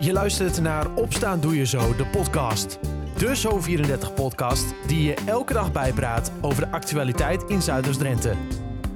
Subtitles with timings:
[0.00, 2.78] Je luistert naar Opstaan Doe Je Zo, de podcast.
[3.16, 8.34] De Zo34-podcast die je elke dag bijpraat over de actualiteit in Zuiders-Drenthe.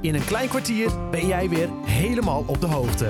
[0.01, 3.05] In een klein kwartier ben jij weer helemaal op de hoogte.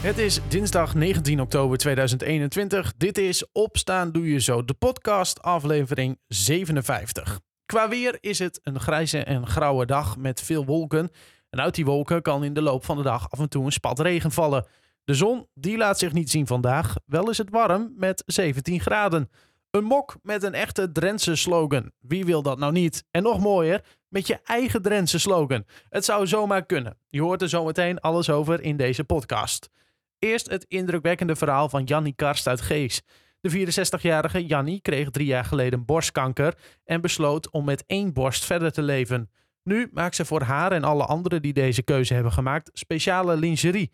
[0.00, 2.92] Het is dinsdag 19 oktober 2021.
[2.96, 7.40] Dit is Opstaan Doe Je Zo, de podcast, aflevering 57.
[7.66, 11.10] Qua weer is het een grijze en grauwe dag met veel wolken.
[11.50, 13.72] En uit die wolken kan in de loop van de dag af en toe een
[13.72, 14.66] spat regen vallen.
[15.04, 16.94] De zon die laat zich niet zien vandaag.
[17.06, 19.30] Wel is het warm met 17 graden.
[19.70, 21.92] Een mok met een echte Drentse slogan.
[21.98, 23.04] Wie wil dat nou niet?
[23.10, 25.64] En nog mooier, met je eigen Drentse slogan.
[25.88, 26.96] Het zou zomaar kunnen.
[27.08, 29.70] Je hoort er zometeen alles over in deze podcast.
[30.18, 33.02] Eerst het indrukwekkende verhaal van Jannie Karst uit Gees.
[33.40, 38.72] De 64-jarige Jannie kreeg drie jaar geleden borstkanker en besloot om met één borst verder
[38.72, 39.30] te leven.
[39.62, 43.90] Nu maakt ze voor haar en alle anderen die deze keuze hebben gemaakt speciale lingerie.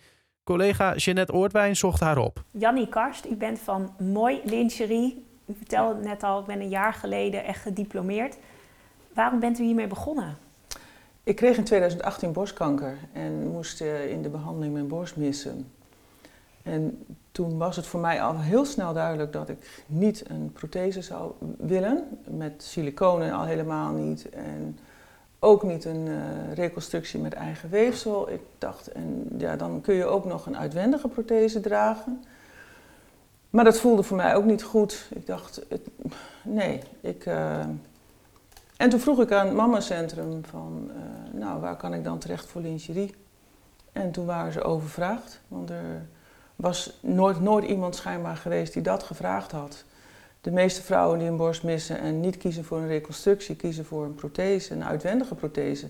[0.48, 2.43] Collega Jeanette Oortwijn zocht haar op.
[2.51, 5.25] Jannie Karst, u bent van Mooi Lingerie.
[5.47, 8.36] U vertelde het net al, ik ben een jaar geleden echt gediplomeerd.
[9.14, 10.36] Waarom bent u hiermee begonnen?
[11.23, 15.70] Ik kreeg in 2018 borstkanker en moest eh, in de behandeling mijn borst missen.
[16.62, 21.03] En toen was het voor mij al heel snel duidelijk dat ik niet een prothese
[21.03, 22.05] zou willen.
[22.28, 24.28] Met siliconen al helemaal niet.
[24.28, 24.78] En
[25.39, 28.31] ook niet een uh, reconstructie met eigen weefsel.
[28.31, 32.25] Ik dacht, en ja, dan kun je ook nog een uitwendige prothese dragen.
[33.50, 35.06] Maar dat voelde voor mij ook niet goed.
[35.14, 35.89] Ik dacht, het,
[36.42, 37.27] nee, ik...
[37.27, 37.64] Uh...
[38.77, 42.47] En toen vroeg ik aan het mamacentrum van, uh, nou, waar kan ik dan terecht
[42.47, 43.14] voor lingerie?
[43.92, 46.06] En toen waren ze overvraagd, want er
[46.56, 49.84] was nooit, nooit iemand schijnbaar geweest die dat gevraagd had.
[50.41, 54.05] De meeste vrouwen die een borst missen en niet kiezen voor een reconstructie, kiezen voor
[54.05, 55.89] een prothese, een uitwendige prothese.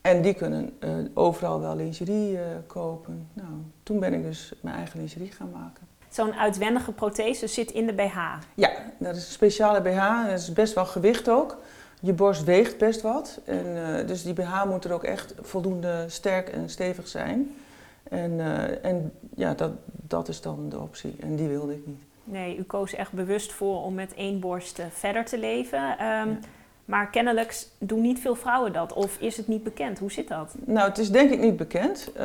[0.00, 3.28] En die kunnen uh, overal wel lingerie uh, kopen.
[3.32, 3.48] Nou,
[3.82, 5.86] toen ben ik dus mijn eigen lingerie gaan maken.
[6.08, 8.18] Zo'n uitwendige prothese zit in de BH?
[8.54, 10.26] Ja, dat is een speciale BH.
[10.28, 11.58] Dat is best wel gewicht ook.
[12.00, 13.40] Je borst weegt best wat.
[13.44, 17.54] En, uh, dus die BH moet er ook echt voldoende sterk en stevig zijn.
[18.02, 18.40] En,
[18.82, 21.16] en ja, dat, dat is dan de optie.
[21.20, 22.02] En die wilde ik niet.
[22.24, 25.90] Nee, u koos echt bewust voor om met één borst verder te leven.
[25.90, 26.38] Um, ja.
[26.84, 28.92] Maar kennelijk doen niet veel vrouwen dat.
[28.92, 29.98] Of is het niet bekend?
[29.98, 30.54] Hoe zit dat?
[30.64, 32.10] Nou, het is denk ik niet bekend.
[32.16, 32.22] Uh,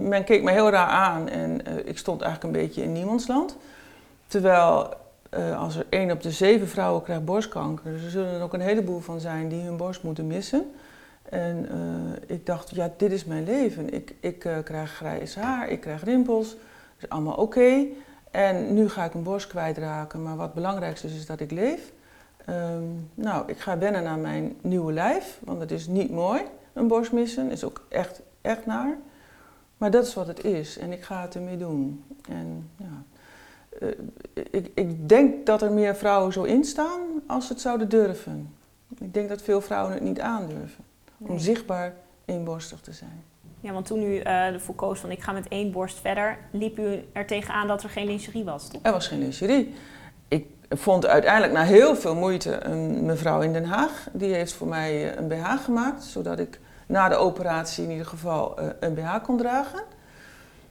[0.00, 3.56] men keek me heel raar aan en uh, ik stond eigenlijk een beetje in niemandsland.
[4.26, 4.94] Terwijl
[5.34, 8.60] uh, als er één op de zeven vrouwen krijgt borstkanker, er zullen er ook een
[8.60, 10.70] heleboel van zijn die hun borst moeten missen.
[11.22, 11.68] En
[12.26, 13.94] ik dacht, ja, dit is mijn leven.
[13.94, 16.48] Ik, ik krijg grijs haar, ik krijg rimpels.
[16.48, 16.58] Dat
[16.98, 17.42] is allemaal oké.
[17.42, 17.92] Okay.
[18.30, 21.92] En nu ga ik een borst kwijtraken, maar wat belangrijkste is, is dat ik leef.
[22.48, 26.42] Um, nou, ik ga wennen naar mijn nieuwe lijf, want het is niet mooi,
[26.72, 27.50] een borst missen.
[27.50, 28.96] is ook echt, echt naar.
[29.76, 32.04] Maar dat is wat het is en ik ga het ermee doen.
[32.28, 33.02] En ja,
[33.80, 33.88] uh,
[34.50, 38.54] ik, ik denk dat er meer vrouwen zo instaan als ze het zouden durven.
[38.98, 40.84] Ik denk dat veel vrouwen het niet aandurven
[41.18, 43.24] om zichtbaar eenborstig te zijn.
[43.60, 46.78] Ja, want toen u uh, ervoor koos van ik ga met één borst verder, liep
[46.78, 48.80] u er tegenaan dat er geen lingerie was, toch?
[48.82, 49.74] Er was geen lingerie.
[50.28, 54.08] Ik vond uiteindelijk na heel veel moeite een mevrouw in Den Haag.
[54.12, 58.60] Die heeft voor mij een BH gemaakt, zodat ik na de operatie in ieder geval
[58.60, 59.82] uh, een BH kon dragen.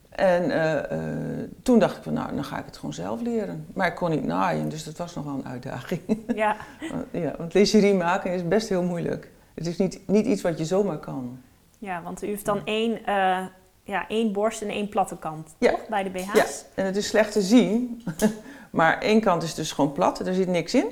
[0.09, 3.67] En uh, toen dacht ik van nou, dan ga ik het gewoon zelf leren.
[3.73, 6.01] Maar ik kon niet naaien, dus dat was nog wel een uitdaging.
[6.35, 6.55] Ja.
[7.11, 9.31] ja want lingerie maken is best heel moeilijk.
[9.53, 11.41] Het is niet, niet iets wat je zomaar kan.
[11.79, 13.45] Ja, want u heeft dan één, uh,
[13.83, 15.71] ja, één borst en één platte kant ja.
[15.71, 16.33] toch, bij de BH's?
[16.33, 16.45] Ja,
[16.75, 18.03] en het is slecht te zien.
[18.69, 20.87] maar één kant is dus gewoon plat, er zit niks in.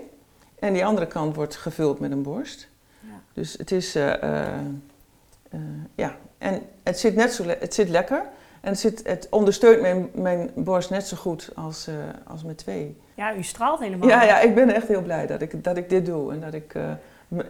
[0.59, 2.70] En die andere kant wordt gevuld met een borst.
[3.00, 3.08] Ja.
[3.34, 5.59] Dus het is, uh, uh,
[5.96, 8.25] ja, en het zit net zo le het zit lekker.
[8.62, 11.88] En het, zit, het ondersteunt mijn, mijn borst net zo goed als,
[12.28, 12.98] als met twee.
[13.14, 14.08] Ja, u straalt helemaal.
[14.08, 16.31] Ja, ja, ik ben echt heel blij dat ik, dat ik dit doe.
[16.31, 16.74] En dat ik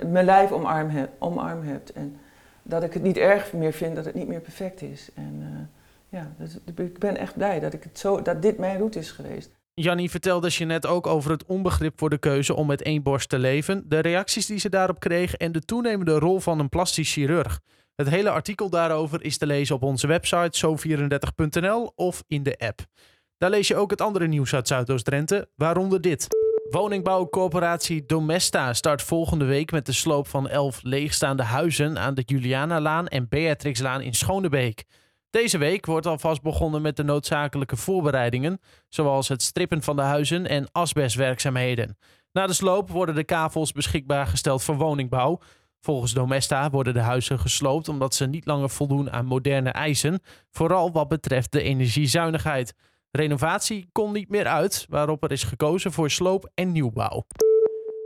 [0.06, 1.10] mijn lijf omarm heb.
[1.20, 1.90] Omarm heb.
[1.90, 2.20] En,
[2.68, 5.10] dat ik het niet erg meer vind dat het niet meer perfect is.
[5.14, 8.78] En uh, ja, dus, ik ben echt blij dat, ik het zo, dat dit mijn
[8.78, 9.50] route is geweest.
[9.74, 13.30] Jannie vertelde je net ook over het onbegrip voor de keuze om met één borst
[13.30, 17.14] te leven, de reacties die ze daarop kreeg en de toenemende rol van een plastisch
[17.14, 17.60] chirurg.
[17.96, 22.86] Het hele artikel daarover is te lezen op onze website zo34.nl of in de app.
[23.38, 26.37] Daar lees je ook het andere nieuws uit Zuidoost-Drenthe, waaronder dit.
[26.70, 33.08] Woningbouwcorporatie Domesta start volgende week met de sloop van elf leegstaande huizen aan de Julianalaan
[33.08, 34.86] en Beatrixlaan in Schonebeek.
[35.30, 38.60] Deze week wordt alvast begonnen met de noodzakelijke voorbereidingen,
[38.90, 41.98] zoals het strippen van de huizen en asbestwerkzaamheden.
[42.32, 45.40] Na de sloop worden de kavels beschikbaar gesteld voor woningbouw.
[45.80, 50.22] Volgens Domesta worden de huizen gesloopt omdat ze niet langer voldoen aan moderne eisen,
[50.52, 52.74] vooral wat betreft de energiezuinigheid.
[53.12, 57.26] Renovatie kon niet meer uit, waarop er is gekozen voor sloop en nieuwbouw.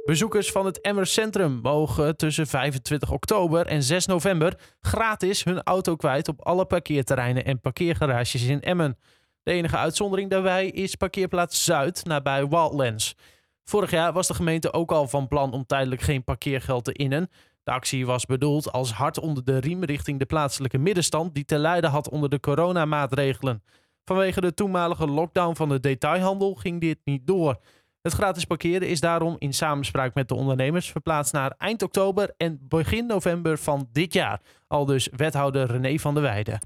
[0.06, 5.95] Bezoekers van het Emmer Centrum mogen tussen 25 oktober en 6 november gratis hun auto
[5.95, 8.98] kwijt op alle parkeerterreinen en parkeergarages in Emmen.
[9.44, 13.15] De enige uitzondering daarbij is parkeerplaats Zuid nabij Wildlands.
[13.63, 17.30] Vorig jaar was de gemeente ook al van plan om tijdelijk geen parkeergeld te innen.
[17.63, 21.57] De actie was bedoeld als hart onder de riem richting de plaatselijke middenstand die te
[21.57, 23.63] lijden had onder de coronamaatregelen.
[24.12, 27.60] Vanwege de toenmalige lockdown van de detailhandel ging dit niet door.
[28.02, 32.60] Het gratis parkeren is daarom in samenspraak met de ondernemers verplaatst naar eind oktober en
[32.62, 34.42] begin november van dit jaar.
[34.68, 36.60] Al dus wethouder René van der Weijden.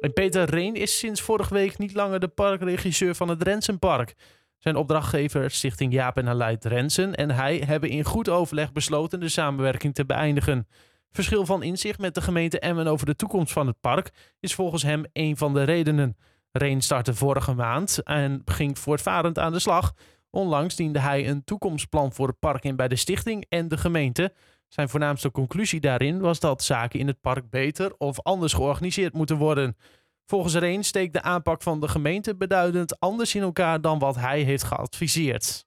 [0.00, 4.14] En Peter Reen is sinds vorige week niet langer de parkregisseur van het Rensenpark.
[4.58, 9.28] Zijn opdrachtgever Stichting Jaap en Aleid Rensen en hij hebben in goed overleg besloten de
[9.28, 10.68] samenwerking te beëindigen.
[11.10, 14.10] Verschil van inzicht met de gemeente Emmen over de toekomst van het park
[14.40, 16.16] is volgens hem een van de redenen.
[16.52, 19.92] Reen startte vorige maand en ging voortvarend aan de slag.
[20.30, 24.32] Onlangs diende hij een toekomstplan voor het park in bij de stichting en de gemeente.
[24.68, 29.36] Zijn voornaamste conclusie daarin was dat zaken in het park beter of anders georganiseerd moeten
[29.36, 29.76] worden.
[30.26, 34.40] Volgens Reen steekt de aanpak van de gemeente beduidend anders in elkaar dan wat hij
[34.42, 35.64] heeft geadviseerd.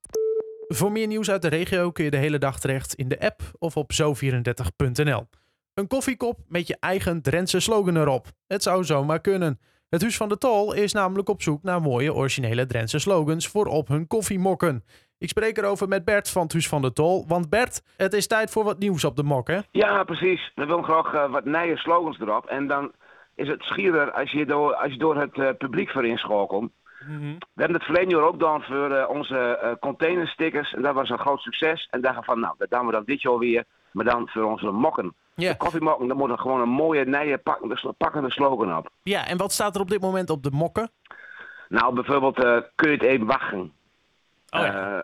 [0.68, 3.42] Voor meer nieuws uit de regio kun je de hele dag terecht in de app
[3.60, 5.28] of op zo34.nl.
[5.74, 8.28] Een koffiekop met je eigen Drentse slogan erop.
[8.48, 9.60] Het zou zomaar kunnen.
[9.94, 13.66] Het Huis van de Tol is namelijk op zoek naar mooie originele Drentse slogans voor
[13.66, 14.84] op hun koffiemokken.
[15.18, 17.28] Ik spreek erover met Bert van het Huis van de Tol.
[17.28, 19.60] Want Bert, het is tijd voor wat nieuws op de mok, hè?
[19.72, 20.52] Ja, precies.
[20.56, 22.46] We willen graag uh, wat nieuwe slogans erop.
[22.46, 22.92] En dan
[23.36, 26.62] is het schierder als je door, als je door het uh, publiek voor inschakelt.
[26.62, 26.70] Mm
[27.00, 27.38] -hmm.
[27.38, 30.74] We hebben het verleden jaar ook gedaan voor uh, onze containerstickers.
[30.74, 31.88] En dat was een groot succes.
[31.92, 33.64] En dachten van, nou, dat doen we dan dit jaar weer.
[33.92, 35.16] Maar dan voor onze mokken.
[35.36, 35.52] Ja.
[35.52, 38.90] De koffiemokken, daar moet er gewoon een mooie, nieuwe, pakkende, pakkende slogan op.
[39.04, 40.92] Ja, en wat staat er op dit moment op de mokken?
[41.70, 42.36] Nou, bijvoorbeeld,
[42.76, 43.74] kun je het even wachten?
[44.50, 45.04] Oh, ja.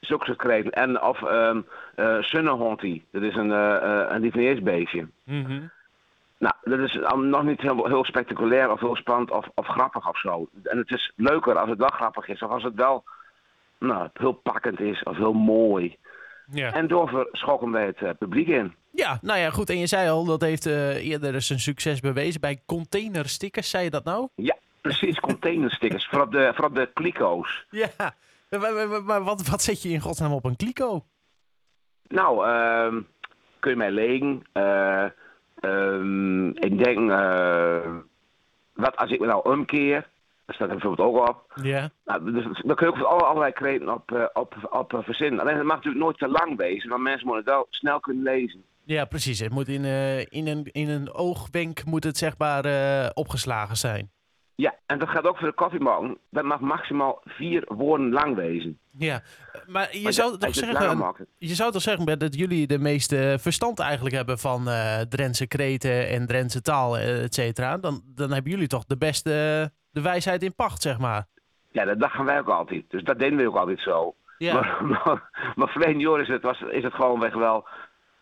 [0.00, 0.72] Zulke gekregen.
[0.72, 3.06] En of um, uh, Sunnehontie.
[3.12, 5.08] Dat is een, uh, een Liveneersbeestje.
[5.24, 5.70] Mm -hmm.
[6.38, 10.18] Nou, dat is nog niet heel, heel spectaculair of heel spannend of, of grappig of
[10.18, 10.48] zo.
[10.62, 12.42] En het is leuker als het wel grappig is.
[12.42, 13.04] Of als het wel
[13.78, 15.96] nou, heel pakkend is of heel mooi.
[16.50, 16.72] Ja.
[16.72, 18.74] En door schokken wij het uh, publiek in.
[18.90, 19.70] Ja, nou ja, goed.
[19.70, 23.70] En je zei al, dat heeft uh, eerder zijn succes bewezen bij containerstickers.
[23.70, 24.28] Zei je dat nou?
[24.34, 25.20] Ja, precies.
[25.20, 26.06] Containerstickers.
[26.10, 27.66] voor op de, voor op de kliko's.
[27.70, 28.14] Ja.
[28.50, 31.04] Maar, maar wat, wat zet je in godsnaam op een kliko?
[32.08, 33.02] Nou, uh,
[33.58, 34.42] kun je mij legen.
[34.54, 35.04] Uh,
[35.60, 37.96] um, ik denk, uh,
[38.72, 40.08] wat als ik me nou omkeer,
[40.54, 41.60] staat er bijvoorbeeld ook op.
[41.62, 41.90] Ja.
[42.04, 45.40] Nou, dus, dan kun je ook alle, allerlei kreten op, uh, op, op uh, verzinnen.
[45.40, 48.22] Alleen het mag natuurlijk nooit te lang wezen, want mensen moeten het wel snel kunnen
[48.22, 48.64] lezen.
[48.84, 49.38] Ja, precies.
[49.38, 52.64] Het moet in, uh, in, een, in een oogwenk moet het zeg maar
[53.14, 54.10] opgeslagen zijn.
[54.54, 56.18] Ja, en dat gaat ook voor de koffiemokken.
[56.30, 58.78] Dat mag maximaal vier woorden lang wezen.
[58.98, 59.22] Ja,
[59.66, 63.78] maar je, maar zou, toch zeggen, je zou toch zeggen dat jullie de meeste verstand
[63.78, 67.78] eigenlijk hebben van uh, Drentse kreten en Drentse taal, et cetera.
[67.78, 71.26] Dan, dan hebben jullie toch de beste, de wijsheid in pacht, zeg maar.
[71.70, 72.84] Ja, dat dachten wij ook altijd.
[72.88, 74.14] Dus dat deden we ook altijd zo.
[74.38, 74.54] Ja.
[74.54, 77.68] Maar, maar, maar verleden jaar is het, was, is het gewoon weg wel...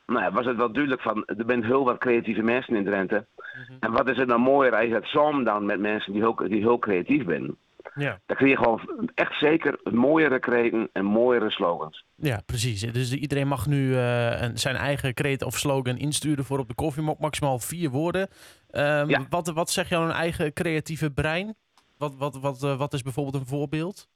[0.07, 3.27] Nou ja, was het wel duidelijk van, er zijn heel wat creatieve mensen in Drenthe.
[3.37, 3.77] Mm -hmm.
[3.81, 6.35] En wat is er nou mooier als je het samen dan met mensen die heel,
[6.35, 7.57] die heel creatief zijn.
[7.95, 8.21] Ja.
[8.27, 12.05] Dan kun je gewoon echt zeker mooiere kreten en mooiere slogans.
[12.17, 12.81] Ja, precies.
[12.81, 16.75] Dus iedereen mag nu uh, een, zijn eigen kreet of slogan insturen voor op de
[16.75, 17.19] koffiemok.
[17.19, 18.29] Maximaal vier woorden.
[18.71, 19.27] Um, ja.
[19.29, 21.55] wat, wat zeg jouw eigen creatieve brein?
[21.99, 24.09] Wat, wat, wat, uh, wat is bijvoorbeeld een voorbeeld?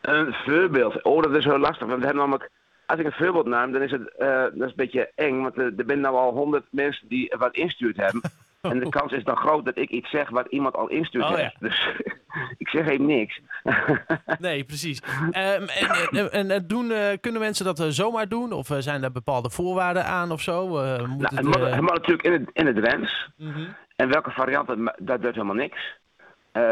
[0.00, 1.02] Een voorbeeld?
[1.02, 1.86] Oh, dat is heel lastig.
[1.86, 2.50] Want we hebben namelijk...
[2.86, 5.42] Als ik een voorbeeld neem, dan is het uh, dat is een beetje eng.
[5.42, 8.20] Want er, zijn nou al honderd mensen die wat instuurd hebben.
[8.70, 11.34] En de kans is dan groot dat ik iets zeg wat iemand al instuurd oh,
[11.34, 11.56] heeft.
[11.60, 11.68] Ja.
[11.68, 11.88] Dus
[12.62, 13.40] ik zeg even niks.
[14.38, 15.02] nee, precies.
[15.26, 15.68] Um, en,
[16.10, 18.52] en, en, en doen, uh, kunnen mensen dat uh, zomaar doen?
[18.52, 20.66] Of uh, zijn er bepaalde voorwaarden aan of zo?
[20.66, 23.30] moet nou, het, het, mag, het mag natuurlijk in het, in het Drents.
[23.36, 23.76] Mm -hmm.
[23.96, 24.68] En welke variant,
[24.98, 25.98] dat doet helemaal niks.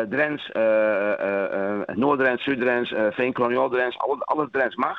[0.08, 0.50] Drents,
[1.94, 4.98] Noord-Drents, Zuid-Drents, Veenkoloniaal-Drents, alle, alle Drents mag.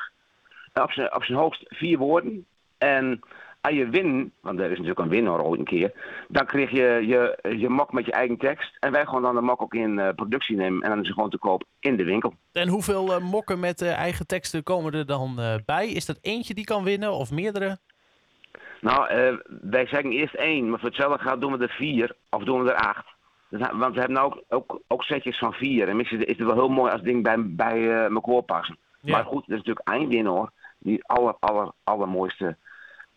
[0.82, 2.46] Op zijn, op zijn hoogst vier woorden.
[2.78, 3.20] En
[3.60, 5.92] als je wint, want er is natuurlijk een winnaar ooit een keer,
[6.28, 8.76] dan krijg je je, je mok met je eigen tekst.
[8.80, 11.12] En wij gewoon dan de mok ook in uh, productie nemen en dan is ze
[11.12, 12.34] gewoon te koop in de winkel.
[12.52, 15.88] En hoeveel uh, mokken met uh, eigen teksten komen er dan bij?
[15.88, 17.78] Is dat eentje die kan winnen of meerdere?
[18.80, 19.08] Nou,
[19.60, 22.72] wij zeggen eerst één, maar voor hetzelfde gaat doen we er vier of doen we
[22.72, 23.13] er acht.
[23.58, 25.88] Dus, want we hebben nou ook, ook, ook setjes van vier.
[25.88, 28.78] En misschien is het wel heel mooi als ding bij, bij mijn koor passen.
[29.00, 29.12] Ja.
[29.12, 32.56] Maar goed, er is natuurlijk één winnaar die aller, aller, allermooiste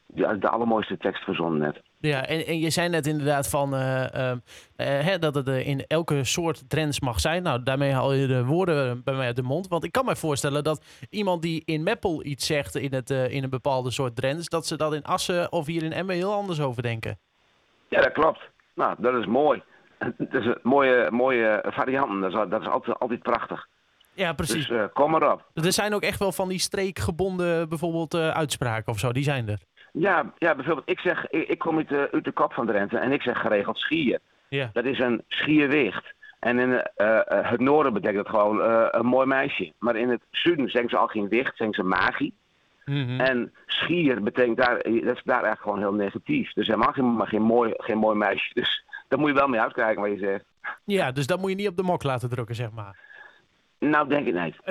[0.08, 1.82] die de allermooiste tekst verzonnen net.
[2.00, 4.38] Ja, en, en je zei net inderdaad van eh, eh,
[4.76, 7.44] hè, dat het in elke soort trends mag zijn.
[7.44, 9.68] Nou, daarmee haal je de woorden bij mij uit de mond.
[9.68, 13.44] Want ik kan me voorstellen dat iemand die in Meppel iets zegt in, het, in
[13.44, 16.62] een bepaalde soort trends, dat ze dat in Assen of hier in Emmen heel anders
[16.62, 17.20] over denken.
[17.88, 18.40] Ja, dat klopt.
[18.76, 19.64] Nou, dat is mooi.
[19.98, 22.22] Het is een mooie, mooie varianten.
[22.22, 23.68] Dat is, dat is altijd, altijd prachtig.
[24.14, 24.68] Ja, precies.
[24.68, 25.50] Dus eh, kom erop.
[25.54, 29.12] Er zijn ook echt wel van die streekgebonden bijvoorbeeld eh, uitspraken of zo.
[29.12, 29.60] Die zijn er.
[29.92, 32.98] Ja, ja bijvoorbeeld, ik zeg, ik, ik kom uit, de- uit de kop van Drenthe
[32.98, 34.20] en ik zeg geregeld schier.
[34.50, 34.70] Ja.
[34.74, 36.14] Dat is een schierwicht.
[36.40, 39.74] En in eh, eh, het noorden betekent dat gewoon eh, een mooi meisje.
[39.80, 42.34] Maar in het zuiden zeggen ze al geen wicht, zeggen ze magie.
[42.86, 43.20] Mhm.
[43.20, 46.54] En schier betekent daar, dat is daar eigenlijk gewoon heel negatief.
[46.54, 48.54] Dus helemaal geen, maar geen, mooi, geen mooi meisje.
[48.54, 50.46] Dus daar moet je wel mee uitkijken wat je zegt.
[50.84, 53.06] Ja, dus dat moet je niet op de mok laten drukken, zeg maar.
[53.80, 54.56] Nou, denk ik niet.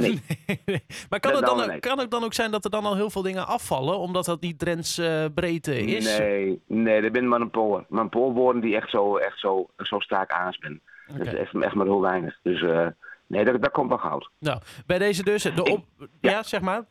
[0.66, 0.82] Nee.
[1.10, 3.10] maar kan Dat het, dan, kan het dan ook zijn dat er dan al heel
[3.10, 6.18] veel dingen afvallen, omdat dat niet Drents eh, breedte is?
[6.18, 7.84] Nee, nee, dat ben maar een poor.
[7.88, 10.80] Maar een poorwoorden die echt zo, echt zo, zo sterk aanspen.
[11.08, 11.18] Oké.
[11.18, 12.38] Dat is echt, echt maar heel weinig.
[12.42, 12.86] Dus eh,
[13.26, 14.30] nee, dat, dat komt wel goud.
[14.38, 15.84] Nou, bij deze dus, de op...
[15.98, 16.42] Ja, ja.
[16.42, 16.84] zeg maar.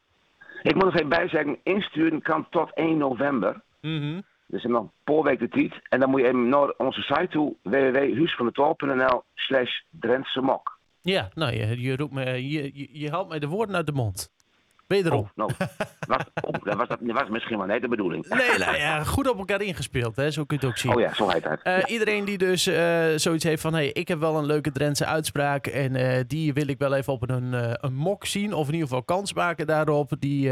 [0.62, 3.62] Ik moet nog even bijzeggen, insturen kan tot 1 november.
[3.82, 4.20] Mhm.
[4.56, 5.82] Dus hebt nog weken de tijd.
[5.90, 10.62] En dan moet je even naar onze site toe, www.huusvandetol.nl slash Drentse.
[11.02, 13.92] Ja, nou, je, je, roept me, je, je, je haalt mij de woorden uit de
[13.92, 14.35] mond.
[14.88, 15.20] Wederom.
[15.20, 15.52] Oh, nou,
[16.08, 18.28] was, oh, dat, was, dat was misschien wel niet de bedoeling.
[18.28, 20.32] Nee, nou ja, goed op elkaar ingespeeld, hè?
[20.32, 20.94] zo kun je het ook zien.
[20.94, 21.62] Oh ja, zo heet het.
[21.62, 23.74] Eh, Iedereen die dus eh, zoiets heeft van...
[23.74, 25.68] Hey, ik heb wel een leuke Drentse uitspraak...
[25.68, 27.54] en eh, die wil ik wel even op een,
[27.86, 28.54] een mok zien...
[28.54, 30.12] of in ieder geval kans maken daarop...
[30.20, 30.50] die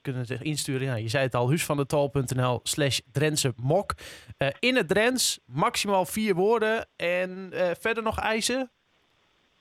[0.00, 0.86] kunnen zich insturen.
[0.86, 3.94] Ja, je zei het al, huusvandetal.nl slash Drentse mok.
[4.58, 6.88] In het Drents, maximaal vier woorden...
[6.96, 8.70] en verder nog eisen?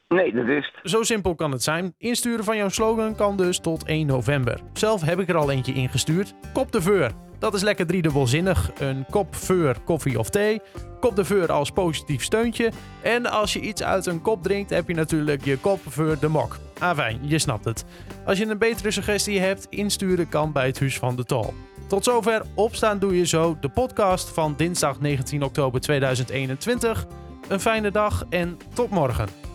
[0.08, 0.74] Nee, dat is.
[0.84, 1.94] Zo simpel kan het zijn.
[1.98, 4.60] Insturen van jouw slogan kan dus tot 1 november.
[4.74, 6.34] Zelf heb ik er al eentje ingestuurd.
[6.54, 7.12] Kop de veur.
[7.40, 8.72] Dat is lekker driedubbelzinnig.
[8.80, 10.62] Een kop veur koffie of thee.
[11.00, 12.72] Kop de veur als positief steuntje.
[13.02, 16.28] En als je iets uit een kop drinkt, heb je natuurlijk je kop veur de
[16.28, 16.58] mok.
[16.80, 17.86] Ah fijn, je snapt het.
[18.26, 21.54] Als je een betere suggestie hebt, insturen kan bij het Huis van de Tol.
[21.88, 27.06] Tot zover Opstaan Doe Je Zo, de podcast van dinsdag 19 oktober 2021.
[27.48, 29.47] Een fijne dag en tot morgen.